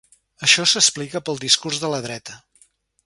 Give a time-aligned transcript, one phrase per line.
[0.47, 2.39] Això s’explica pel discurs de la dreta.